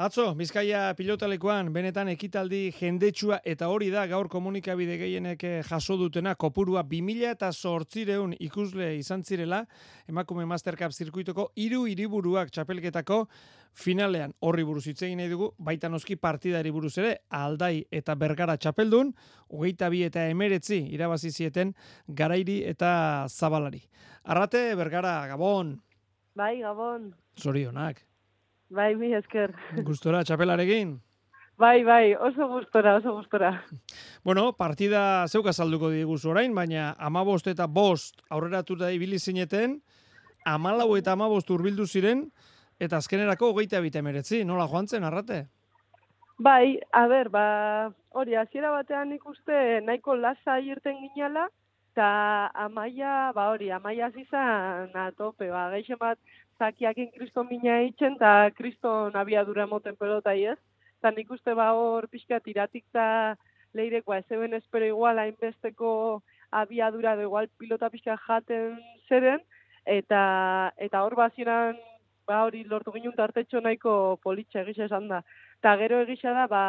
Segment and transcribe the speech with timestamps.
[0.00, 6.32] Atzo, Bizkaia pilotalekuan, benetan ekitaldi jendetsua eta hori da gaur komunikabide gehienek eh, jaso dutena,
[6.40, 9.58] kopurua 2000 eta sortzireun ikusle izan zirela,
[10.08, 13.20] emakume Mastercap zirkuitoko hiru hiriburuak txapelketako
[13.76, 18.56] finalean horri buruz hitz egin nahi dugu, baita noski partidari buruz ere, aldai eta bergara
[18.56, 19.12] txapeldun,
[19.52, 21.76] hogeita bi eta emeretzi irabazi zieten
[22.08, 23.84] garairi eta zabalari.
[24.24, 25.76] Arrate, bergara, gabon!
[26.32, 27.10] Bai, gabon!
[27.36, 28.06] Zorionak!
[28.70, 29.50] Bai, mi esker.
[29.82, 30.92] Gustora, txapelarekin?
[31.58, 33.50] Bai, bai, oso gustora, oso gustora.
[34.24, 39.80] Bueno, partida zeuka salduko diguz orain, baina amabost eta bost aurreratuta ibili zineten,
[40.46, 42.28] amalau eta amabost urbildu ziren,
[42.78, 45.42] eta azkenerako hogeita bite meretzi, nola joan zen, arrate?
[46.38, 47.44] Bai, a ber, ba,
[48.16, 51.48] hori, hasiera batean ikuste nahiko lasa irten ginala,
[51.90, 56.18] eta amaia, ba hori, amaia zizan atope, ba, geixen bat,
[56.58, 60.58] zakiakin kriston mina eitzen, eta kriston abiadura moten pelota ez.
[61.00, 63.34] Eta nik uste ba hor pixka tiratik da
[63.74, 66.22] leirekoa, ez eben espero igual hainbesteko
[66.62, 68.76] abiadura da igual pilota pixka jaten
[69.08, 69.40] zeren,
[69.86, 71.78] eta eta hor bazieran
[72.28, 75.22] ba hori lortu ginen tartetxo nahiko politxe egisa esan da.
[75.58, 76.62] Eta gero egisa da, ba,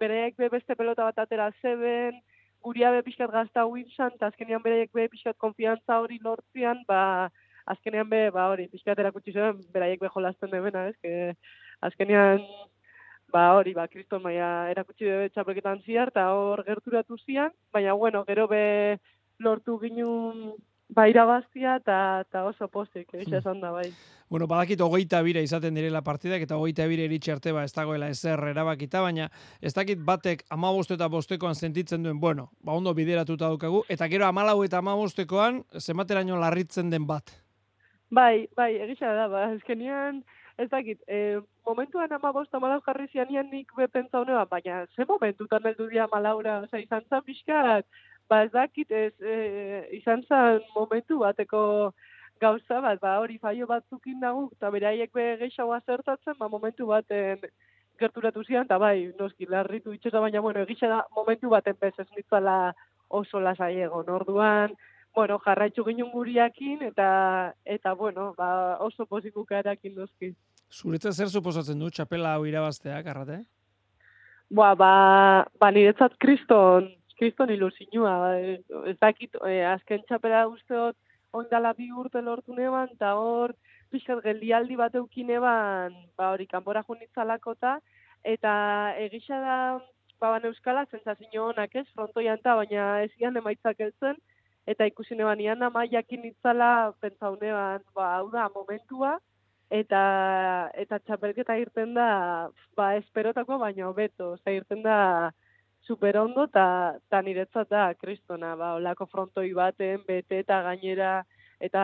[0.00, 2.22] bereek be beste pelota bat atera zeben,
[2.64, 7.30] guria be pixkat gazta huintzan, eta azkenean bereek be pixkat konfiantza hori lortzian, ba,
[7.74, 10.96] azkenean be, ba hori, pixkat erakutsi zuen, beraiek be jolasten debena, ez?
[11.02, 11.34] Que,
[11.88, 12.40] azkenean,
[13.34, 18.24] ba hori, ba, kriston maia erakutsi bebe txapelketan ziar, eta hor gerturatu zian, baina, bueno,
[18.28, 18.64] gero be
[19.44, 20.54] lortu ginun
[20.88, 23.40] ba irabaztia eta oso postik, egitza hmm.
[23.40, 23.88] esan da, bai.
[24.30, 28.08] Bueno, badakit hogeita bire izaten direla partidak, eta hogeita bire eritxe arte ba ez dagoela
[28.10, 29.28] ezer erabakita, baina
[29.60, 34.26] ez dakit batek amabost eta bostekoan sentitzen duen, bueno, ba ondo bideratuta daukagu, eta gero
[34.26, 37.36] amalau eta amabostekoan zenbateraino larritzen den bat.
[38.10, 40.22] Bai, bai, egisa da, ba, ezkenian,
[40.58, 45.64] ez dakit, e, momentuan ama bosta malau jarri zianian nik bepentza honeba, baina ze momentutan
[45.66, 47.86] heldu dia malaura, oza, izan zan bizkat,
[48.28, 51.92] ba, ez dakit, ez, e, izan zan momentu bateko
[52.40, 57.44] gauza bat, ba, hori faio batzukin nago, eta beraiek be geixagoa zertatzen, ba, momentu baten
[58.00, 62.08] gerturatu zian, eta bai, noski, larritu itxosa, baina, bueno, egisa da, momentu baten bez ez
[62.16, 62.74] nitzala
[63.08, 64.74] oso lasai egon, orduan,
[65.14, 70.34] bueno, jarraitzu ginen guriakin, eta, eta bueno, ba, oso pozikuka erakin dozki.
[70.74, 73.44] Zuretza zer suposatzen du, txapela hau irabazteak, arrate?
[74.50, 74.92] Ba, ba,
[75.60, 78.30] ba niretzat kriston, kriston ilusinua, ba,
[78.90, 80.96] ez dakit, e, azken txapela usteot,
[81.34, 83.54] oindala bi urte lortu neban, eta hor,
[83.92, 87.78] pixkat geldialdi bat eukineban, ba, hori, kanbora junitzalakota,
[88.34, 88.54] eta
[89.06, 89.58] egisa da,
[90.20, 94.18] ba, ban euskala, zentzazio honak ez, frontoian ta, baina ez gian emaitzak eltzen,
[94.66, 99.18] eta ikusi neban ian ama jakin itzala pentsaunean, ba, hau da, momentua,
[99.74, 100.02] eta
[100.78, 104.98] eta txapelketa irten da, ba, esperotako baina hobeto, oza, irten da
[105.86, 111.16] super ondo, eta ta niretzat da, kristona, ba, olako frontoi baten, bete eta gainera,
[111.60, 111.82] eta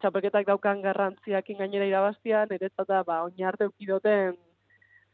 [0.00, 4.36] txapelketak daukan garrantziakin gainera irabaztia, niretzat da, ba, oinarte ukidoten,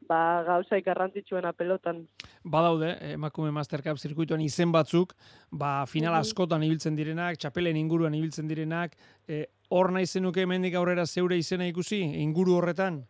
[0.08, 2.02] ba, gauza ikarrantzitsuena pelotan.
[2.42, 5.14] Badaude, emakume Mastercap zirkuituan izen batzuk,
[5.52, 8.96] ba, final askotan ibiltzen direnak, txapelen inguruan ibiltzen direnak,
[9.28, 13.04] e, hor nahi zenuke hemendik aurrera zeure izena ikusi, inguru horretan?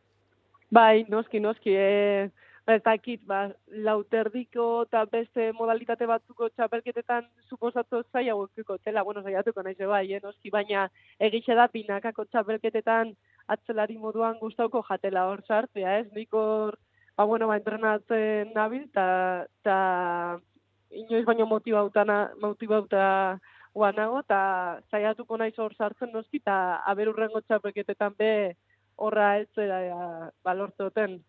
[0.71, 2.29] Bai, noski, noski, e,
[2.67, 3.49] ez dakit, ba,
[3.87, 10.21] lauterdiko eta beste modalitate batzuko txapelketetan suposatu zaila guztiko tela, bueno, zaiatuko nahi bai, eh,
[10.23, 10.89] noski, baina
[11.19, 13.15] egitxe da binakako txapelketetan
[13.49, 16.13] atzelari moduan gustauko jatela hor sartzea, ez?
[16.13, 16.79] Nik hor,
[17.17, 20.39] ba, bueno, ba, entrenatzen nabil, eta ta,
[20.91, 22.05] inoiz baino motibauta,
[22.41, 23.39] motibauta
[23.75, 28.57] guanago, eta zaiatuko naiz hor sartzen noski, eta aberurrengo txapelketetan be
[29.01, 31.21] horra ez da balortzoten.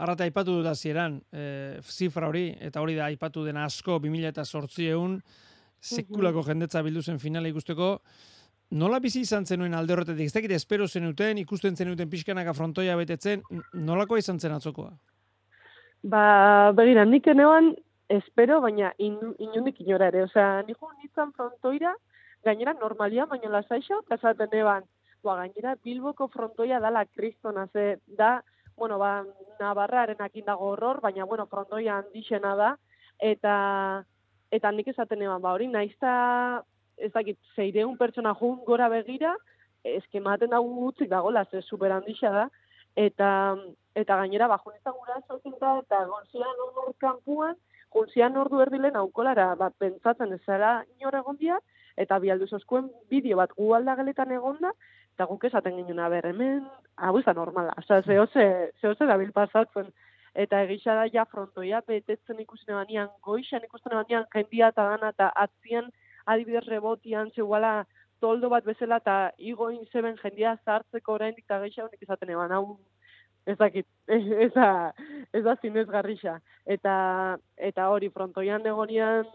[0.00, 4.44] Arrata aipatu dut azieran, e, zifra hori, eta hori da aipatu dena asko, 2000 eta
[4.44, 5.18] sortzieun,
[5.80, 7.98] sekulako jendetza bildu zen finale ikusteko,
[8.70, 10.28] Nola bizi izan zenuen alde horretetik?
[10.30, 13.42] Ez dakit espero zenuten, ikusten zenuten pixkanaka frontoia betetzen,
[13.74, 14.92] nolako izan zen atzokoa?
[16.06, 16.20] Ba,
[16.78, 17.72] begira, nik enean
[18.08, 20.22] espero, baina in, inundik inora ere.
[20.28, 21.96] Osea, niko nintzen frontoira,
[22.46, 24.86] gainera normalia, baina lasaixo, kasaten eban,
[25.26, 28.36] ba, gainera Bilboko frontoia dala kristona, ze da,
[28.80, 29.26] bueno, ba,
[29.60, 30.16] Navarraren
[30.46, 32.76] dago horror, baina, bueno, frontoia handixena da,
[33.18, 34.04] eta
[34.50, 36.64] eta nik esaten eban, ba, hori, naizta
[36.96, 39.34] ez dakit, zeireun pertsona jun gora begira,
[39.84, 42.48] eskematen dago gutzik dago, ze super handixa da,
[42.96, 43.56] eta,
[43.94, 45.20] eta gainera, ba, juneta gura
[45.60, 47.56] da, eta gonzian hor kanpuan,
[47.92, 51.60] gonzian ordu erdilen aukolara, ba, pentsatzen ez zara inor egondia,
[51.96, 54.72] eta bialdu zoskuen bideo bat gu aldageletan egonda,
[55.14, 56.64] eta guk esaten ginen, ber, hemen,
[57.20, 58.44] izan normala, oza, zehose,
[58.80, 59.90] zehose dabil pasatzen,
[60.34, 65.32] eta egisa da ja frontoia betetzen ikusten banian, goixan ikusten banian, jendia eta gana, eta
[65.34, 65.90] atzien
[66.26, 67.84] adibidez rebotian, zehuala,
[68.20, 72.78] toldo bat bezala, eta igoin zeben jendia zartzeko oraindik eta geisha honik izaten eban, hau
[73.46, 74.92] ez dakit, ez da,
[75.32, 76.38] ez da zinez garrixa.
[76.66, 76.94] Eta,
[77.56, 79.28] eta hori, frontoian egonian,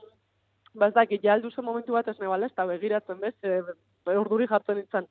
[0.75, 3.61] ba ez dakit, ja momentu bat ez nebala, ez da begiratzen bez, e,
[4.13, 5.07] urduri jartzen nintzen.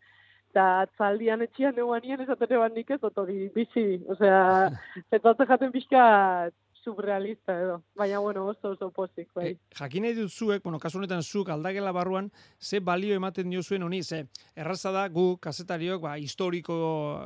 [0.54, 4.68] Eta atzaldian etxian eguanien esaten eban nik ez, otori, bizi, osea,
[5.10, 6.04] zetzatzen jaten pixka
[6.84, 7.80] surrealista edo.
[7.98, 9.48] Baina, bueno, oso oso pozik, bai.
[9.48, 12.30] E, jakin nahi dut zuek, bueno, kasu honetan zuek aldagela barruan,
[12.60, 16.76] ze balio ematen dio zuen honi, ze erraza da gu, kasetariok, ba, historiko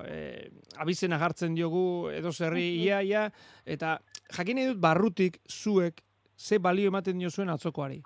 [0.09, 0.49] e,
[0.81, 3.29] abizena jartzen diogu edo zerri ia, ia,
[3.67, 3.99] eta
[4.39, 6.01] jakin nahi dut barrutik zuek
[6.39, 8.01] ze balio ematen dio zuen atzokoari?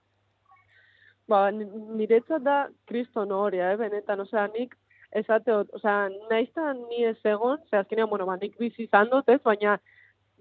[1.30, 4.74] Ba, niretzat da kriston horia, eh, benetan, osea, nik
[5.12, 9.40] esate, osea, naizta ni ez egon, ze azkenean, bueno, ba, nik bizi izan dut, ez,
[9.44, 9.78] baina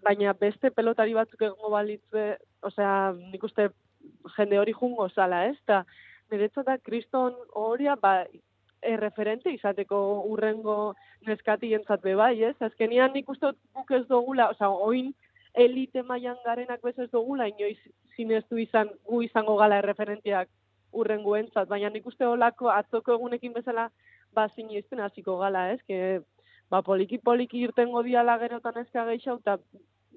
[0.02, 3.70] baina beste pelotari batzuk egongo balitze, osea, nik uste
[4.36, 5.58] jende hori jungo zala, ez?
[5.70, 5.84] Ta,
[6.32, 8.24] niretzat da, kriston horia, ba,
[8.82, 9.98] erreferente izateko
[10.32, 10.96] urrengo
[11.28, 12.56] neskati entzat bai, ez?
[12.60, 15.14] Azkenian nik uste guk ez dugula, osea, oin
[15.54, 17.78] elite maian garenak bez ez dugula, inoiz
[18.16, 20.50] zineztu izan, gu izango gala erreferentiak
[20.92, 23.90] urrengo entzat, baina nik uste holako atzoko egunekin bezala,
[24.34, 25.80] ba, zinezten hasiko gala, ez?
[25.88, 26.22] Que,
[26.72, 29.58] ba, poliki poliki irtengo diala gerotan ezka gehiago, eta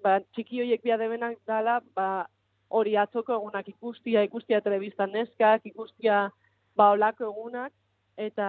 [0.04, 2.26] ba, txiki horiek bia debenak dala, ba,
[2.74, 6.28] hori atzoko egunak ikustia, ikustia telebiztan neskak, ikustia
[6.76, 7.72] ba, olako egunak,
[8.16, 8.48] eta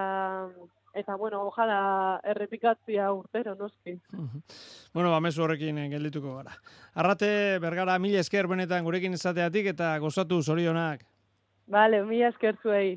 [0.95, 3.97] eta bueno, ojala errepikatzia urtero, noski.
[4.93, 6.55] bueno, ba, mesu horrekin eh, geldituko gara.
[6.93, 11.03] Arrate, bergara, mila esker benetan gurekin izateatik eta gozatu zorionak.
[11.67, 12.95] Vale, mila esker zuei.